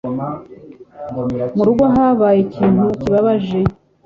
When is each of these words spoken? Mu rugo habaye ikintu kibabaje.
Mu 1.55 1.63
rugo 1.67 1.83
habaye 1.95 2.37
ikintu 2.45 2.83
kibabaje. 3.01 3.59